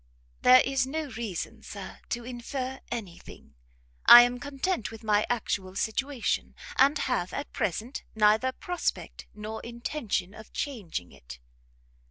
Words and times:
"There 0.41 0.61
is 0.61 0.87
no 0.87 1.11
reason, 1.11 1.61
Sir, 1.61 1.99
to 2.09 2.25
infer 2.25 2.79
any 2.89 3.19
thing; 3.19 3.53
I 4.07 4.23
am 4.23 4.39
content 4.39 4.89
with 4.89 5.03
my 5.03 5.27
actual 5.29 5.75
situation, 5.75 6.55
and 6.75 6.97
have, 6.97 7.31
at 7.33 7.53
present, 7.53 8.03
neither 8.15 8.51
prospect 8.51 9.27
nor 9.35 9.61
intention 9.61 10.33
of 10.33 10.51
changing 10.53 11.11
it." 11.11 11.37